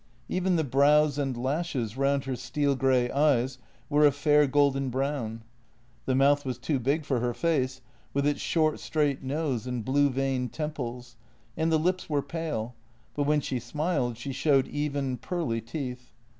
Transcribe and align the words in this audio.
Even 0.27 0.55
the 0.55 0.63
brows 0.63 1.19
and 1.19 1.37
lashes 1.37 1.95
round 1.95 2.23
her 2.25 2.35
steel 2.35 2.75
grey 2.75 3.11
eyes 3.11 3.59
were 3.87 4.03
a 4.03 4.11
fair, 4.11 4.47
golden 4.47 4.89
brown. 4.89 5.43
The 6.07 6.15
mouth 6.15 6.43
was 6.43 6.57
too 6.57 6.79
big 6.79 7.05
for 7.05 7.19
her 7.19 7.35
face, 7.35 7.81
with 8.11 8.25
its 8.25 8.41
short, 8.41 8.79
straight 8.79 9.21
nose 9.21 9.67
and 9.67 9.85
blue 9.85 10.09
veined 10.09 10.53
temples, 10.53 11.17
and 11.55 11.71
the 11.71 11.77
lips 11.77 12.09
were 12.09 12.23
pale, 12.23 12.73
but 13.13 13.25
when 13.25 13.41
she 13.41 13.59
smiled, 13.59 14.17
she 14.17 14.31
showed 14.33 14.67
even, 14.69 15.17
pearly 15.17 15.61
teeth. 15.61 16.11